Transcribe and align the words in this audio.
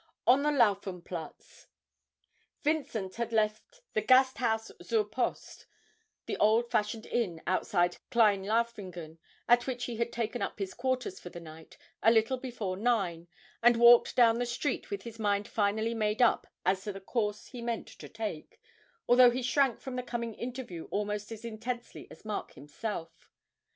ON 0.25 0.41
THE 0.41 0.49
LAUFENPLATZ. 0.51 1.67
Vincent 2.63 3.15
had 3.17 3.31
left 3.31 3.83
the 3.93 4.01
Gasthaus 4.01 4.71
zur 4.81 5.03
Post, 5.03 5.67
the 6.25 6.35
old 6.37 6.71
fashioned 6.71 7.05
inn 7.05 7.39
outside 7.45 7.97
Klein 8.09 8.43
Laufingen, 8.43 9.19
at 9.47 9.67
which 9.67 9.85
he 9.85 9.97
had 9.97 10.11
taken 10.11 10.41
up 10.41 10.57
his 10.57 10.73
quarters 10.73 11.19
for 11.19 11.29
the 11.29 11.39
night, 11.39 11.77
a 12.01 12.09
little 12.09 12.37
before 12.37 12.75
nine, 12.77 13.27
and 13.61 13.77
walked 13.77 14.15
down 14.15 14.39
the 14.39 14.47
street, 14.47 14.89
with 14.89 15.03
his 15.03 15.19
mind 15.19 15.47
finally 15.47 15.93
made 15.93 16.19
up 16.19 16.47
as 16.65 16.81
to 16.85 16.91
the 16.91 16.99
course 16.99 17.49
he 17.49 17.61
meant 17.61 17.85
to 17.87 18.09
take, 18.09 18.59
although 19.07 19.29
he 19.29 19.43
shrank 19.43 19.79
from 19.79 19.97
the 19.97 20.01
coming 20.01 20.33
interview 20.33 20.85
almost 20.89 21.31
as 21.31 21.45
intensely 21.45 22.07
as 22.09 22.25
Mark 22.25 22.53
himself. 22.53 23.29